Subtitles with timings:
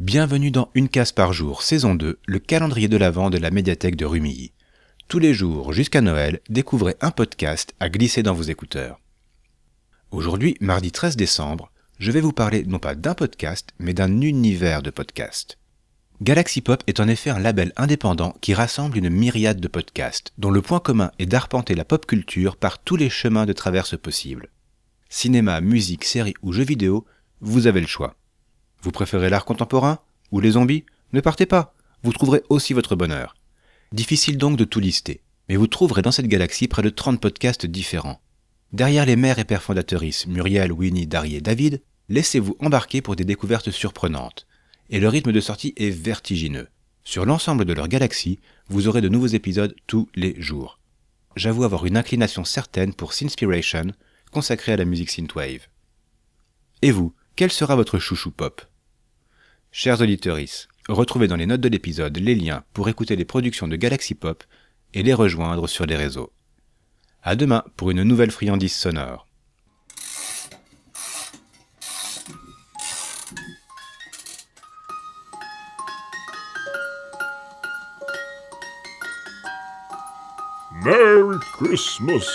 [0.00, 3.96] Bienvenue dans Une case par jour, saison 2, le calendrier de l'Avent de la médiathèque
[3.96, 4.54] de Rumilly.
[5.08, 8.98] Tous les jours jusqu'à Noël, découvrez un podcast à glisser dans vos écouteurs.
[10.10, 14.80] Aujourd'hui, mardi 13 décembre, je vais vous parler non pas d'un podcast, mais d'un univers
[14.80, 15.58] de podcasts.
[16.22, 20.50] Galaxy Pop est en effet un label indépendant qui rassemble une myriade de podcasts, dont
[20.50, 24.48] le point commun est d'arpenter la pop culture par tous les chemins de traverse possibles.
[25.10, 27.04] Cinéma, musique, séries ou jeux vidéo,
[27.42, 28.16] vous avez le choix.
[28.82, 29.98] Vous préférez l'art contemporain
[30.30, 30.84] ou les zombies?
[31.12, 33.34] Ne partez pas, vous trouverez aussi votre bonheur.
[33.92, 37.66] Difficile donc de tout lister, mais vous trouverez dans cette galaxie près de 30 podcasts
[37.66, 38.20] différents.
[38.72, 43.24] Derrière les mères et pères fondatrices Muriel, Winnie, Dari et David, laissez-vous embarquer pour des
[43.24, 44.46] découvertes surprenantes.
[44.90, 46.68] Et le rythme de sortie est vertigineux.
[47.04, 50.78] Sur l'ensemble de leur galaxie, vous aurez de nouveaux épisodes tous les jours.
[51.36, 53.92] J'avoue avoir une inclination certaine pour Sinspiration,
[54.30, 55.66] consacrée à la musique synthwave.
[56.82, 58.62] Et vous, quel sera votre chouchou pop?
[59.72, 60.38] Chers auditeurs,
[60.88, 64.42] retrouvez dans les notes de l'épisode les liens pour écouter les productions de Galaxy Pop
[64.94, 66.32] et les rejoindre sur les réseaux.
[67.22, 69.28] À demain pour une nouvelle friandise sonore.
[80.82, 82.26] Merry Christmas!